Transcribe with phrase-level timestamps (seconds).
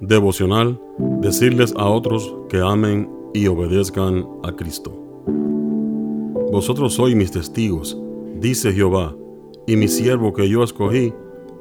[0.00, 0.80] Devocional,
[1.20, 4.92] decirles a otros que amen y obedezcan a Cristo.
[6.52, 7.98] Vosotros sois mis testigos,
[8.38, 9.14] dice Jehová,
[9.66, 11.12] y mi siervo que yo escogí,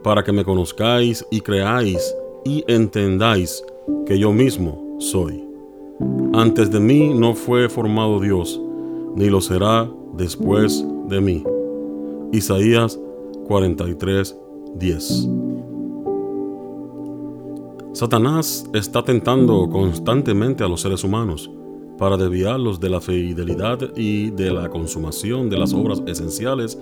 [0.03, 3.63] para que me conozcáis y creáis y entendáis
[4.05, 5.43] que yo mismo soy.
[6.33, 8.61] Antes de mí no fue formado Dios,
[9.15, 11.43] ni lo será después de mí.
[12.31, 12.99] Isaías
[13.47, 14.37] 43,
[14.75, 15.44] 10.
[17.95, 21.49] Satanás está tentando constantemente a los seres humanos
[21.97, 26.77] para desviarlos de la fidelidad y de la consumación de las obras esenciales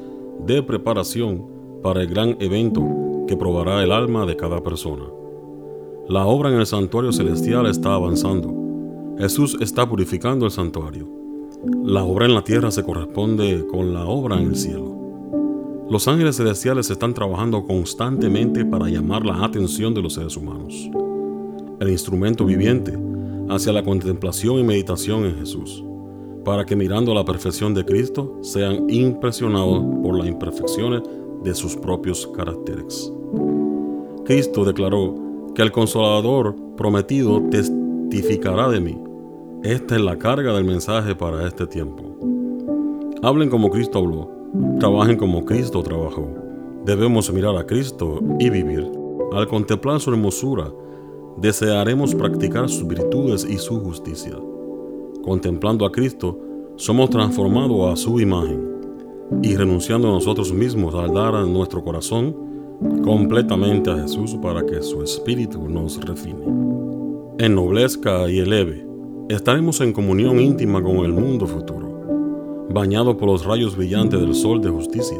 [0.48, 1.46] de preparación
[1.84, 2.82] para el gran evento
[3.28, 5.04] que probará el alma de cada persona.
[6.10, 9.16] La obra en el santuario celestial está avanzando.
[9.20, 11.08] Jesús está purificando el santuario.
[11.84, 14.98] La obra en la tierra se corresponde con la obra en el cielo.
[15.92, 20.90] Los ángeles celestiales están trabajando constantemente para llamar la atención de los seres humanos
[21.84, 22.98] el instrumento viviente,
[23.50, 25.84] hacia la contemplación y meditación en Jesús,
[26.44, 31.04] para que mirando la perfección de Cristo sean impresionados por las imperfecciones
[31.44, 33.12] de sus propios caracteres.
[34.26, 35.16] Cristo declaró
[35.54, 38.98] que el consolador prometido testificará de mí.
[39.64, 42.04] Esta es la carga del mensaje para este tiempo.
[43.22, 44.30] Hablen como Cristo habló,
[44.80, 46.28] trabajen como Cristo trabajó.
[46.86, 48.90] Debemos mirar a Cristo y vivir.
[49.34, 50.72] Al contemplar su hermosura,
[51.38, 54.38] desearemos practicar sus virtudes y su justicia.
[55.24, 56.38] Contemplando a Cristo,
[56.76, 58.74] somos transformados a su imagen
[59.42, 62.36] y renunciando a nosotros mismos al dar a nuestro corazón
[63.04, 66.44] completamente a Jesús para que su espíritu nos refine.
[67.38, 68.86] Ennoblezca y eleve.
[69.30, 72.68] Estaremos en comunión íntima con el mundo futuro.
[72.70, 75.20] Bañado por los rayos brillantes del sol de justicia,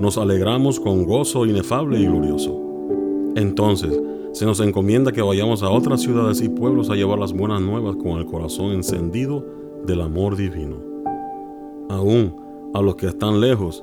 [0.00, 2.60] nos alegramos con gozo inefable y glorioso.
[3.36, 4.00] Entonces,
[4.32, 7.96] se nos encomienda que vayamos a otras ciudades y pueblos a llevar las buenas nuevas
[7.96, 9.44] con el corazón encendido
[9.84, 10.76] del amor divino.
[11.88, 12.36] Aún
[12.74, 13.82] a los que están lejos,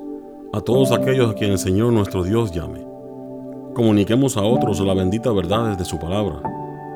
[0.54, 2.86] a todos aquellos a quienes el Señor nuestro Dios llame.
[3.74, 6.42] Comuniquemos a otros la bendita verdad de su palabra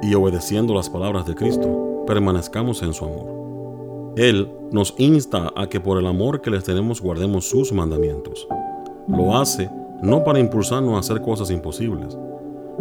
[0.01, 4.13] y obedeciendo las palabras de Cristo, permanezcamos en su amor.
[4.15, 8.47] Él nos insta a que por el amor que les tenemos guardemos sus mandamientos.
[9.07, 9.69] Lo hace
[10.01, 12.17] no para impulsarnos a hacer cosas imposibles,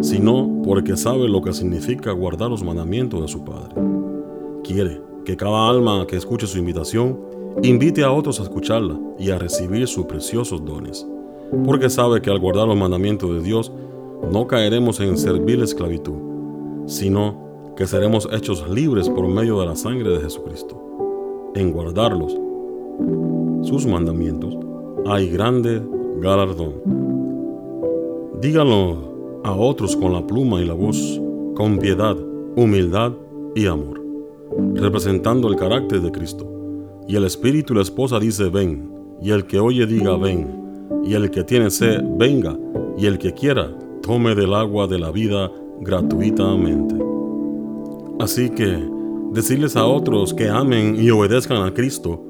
[0.00, 3.75] sino porque sabe lo que significa guardar los mandamientos de su Padre.
[4.62, 7.19] Quiere que cada alma que escuche su invitación
[7.62, 11.06] invite a otros a escucharla y a recibir sus preciosos dones,
[11.64, 13.72] porque sabe que al guardar los mandamientos de Dios
[14.32, 20.10] no caeremos en servil esclavitud, sino que seremos hechos libres por medio de la sangre
[20.10, 20.80] de Jesucristo.
[21.54, 22.36] En guardarlos,
[23.62, 24.56] sus mandamientos,
[25.06, 25.82] hay grande
[26.20, 26.75] galardón.
[28.41, 29.08] Díganlo
[29.48, 31.20] a otros con la pluma y la voz,
[31.54, 32.16] con piedad,
[32.56, 33.12] humildad
[33.54, 34.00] y amor,
[34.75, 36.47] representando el carácter de Cristo.
[37.09, 38.91] Y el Espíritu y la esposa dice, ven,
[39.22, 40.47] y el que oye diga, ven,
[41.03, 42.56] y el que tiene sed, venga,
[42.98, 46.94] y el que quiera, tome del agua de la vida gratuitamente.
[48.20, 48.78] Así que,
[49.32, 52.22] decirles a otros que amen y obedezcan a Cristo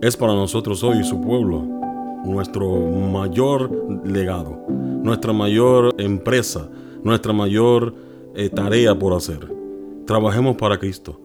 [0.00, 1.82] es para nosotros hoy su pueblo
[2.24, 2.68] nuestro
[3.12, 3.70] mayor
[4.04, 4.64] legado,
[5.02, 6.68] nuestra mayor empresa,
[7.02, 7.94] nuestra mayor
[8.34, 9.52] eh, tarea por hacer.
[10.06, 11.20] Trabajemos para Cristo,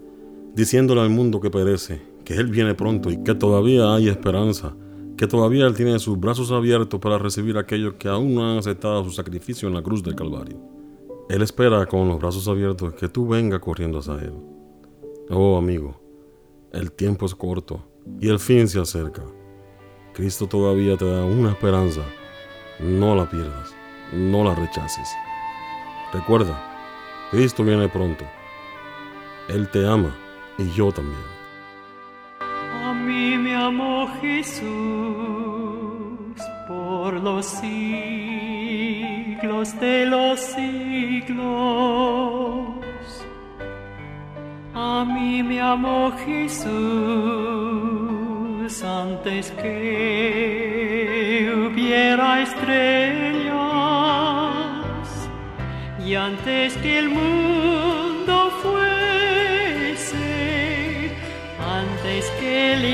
[0.53, 4.75] diciéndole al mundo que perece, que Él viene pronto y que todavía hay esperanza,
[5.15, 8.57] que todavía Él tiene sus brazos abiertos para recibir a aquellos que aún no han
[8.57, 10.57] aceptado su sacrificio en la cruz del Calvario.
[11.29, 14.33] Él espera con los brazos abiertos que tú vengas corriendo hacia Él.
[15.29, 15.99] Oh amigo,
[16.71, 17.83] el tiempo es corto
[18.19, 19.23] y el fin se acerca.
[20.13, 22.01] Cristo todavía te da una esperanza.
[22.79, 23.75] No la pierdas,
[24.13, 25.09] no la rechaces.
[26.13, 26.55] Recuerda,
[27.31, 28.23] Cristo viene pronto.
[29.49, 30.15] Él te ama
[30.59, 31.19] y yo también.
[32.39, 34.67] A mí me amó Jesús
[36.67, 38.47] por los siglos
[39.79, 41.37] de los siglos.
[44.75, 46.67] A mí me amó Jesús
[48.83, 51.26] antes que
[52.07, 53.57] hubiera estrellas
[56.05, 60.15] y antes que el mundo fuese,
[61.59, 62.85] antes que el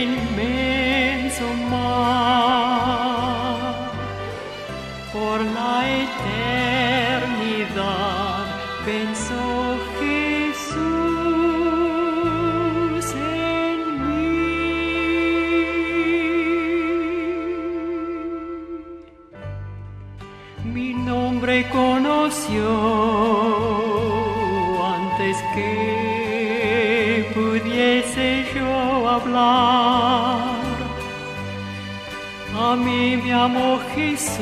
[21.54, 22.68] Mi nombre conoció
[24.96, 30.56] antes que pudiese yo hablar.
[32.60, 34.40] A mí me amó Jesús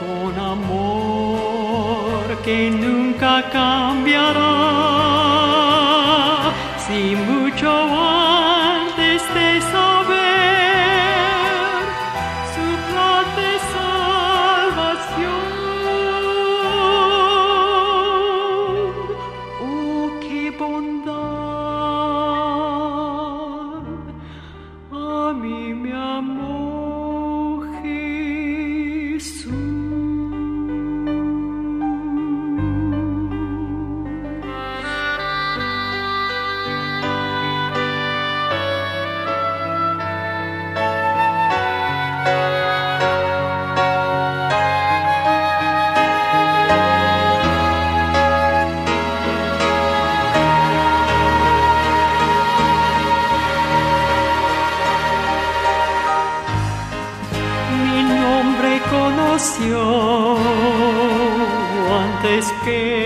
[0.00, 4.42] con amor que nunca cambiará.
[6.86, 9.97] Si mucho antes de saber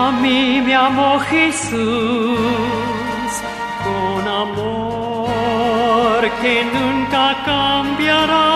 [0.00, 2.38] A mí me amó Jesús
[3.84, 8.48] con amor que nunca cambiará.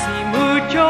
[0.00, 0.80] Si mucho